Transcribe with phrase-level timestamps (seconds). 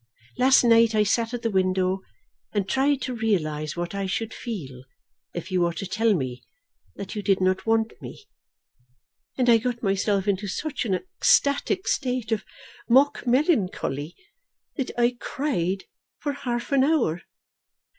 [0.35, 2.01] Last night I sat at the window
[2.53, 4.81] and tried to realise what I should feel
[5.35, 6.41] if you were to tell me
[6.95, 8.25] that you did not want me;
[9.37, 12.43] and I got myself into such an ecstatic state of
[12.89, 14.15] mock melancholy
[14.75, 15.83] that I cried
[16.17, 17.21] for half an hour.